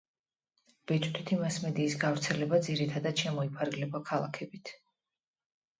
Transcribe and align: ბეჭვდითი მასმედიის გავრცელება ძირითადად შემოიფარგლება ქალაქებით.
ბეჭვდითი 0.91 1.37
მასმედიის 1.43 1.97
გავრცელება 2.05 2.61
ძირითადად 2.69 3.25
შემოიფარგლება 3.27 4.05
ქალაქებით. 4.13 4.75